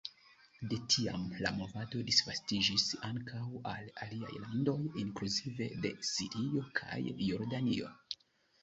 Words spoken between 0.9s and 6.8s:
tiam la movado disvastiĝis ankaŭ al aliaj landoj, inkluzive de Sirio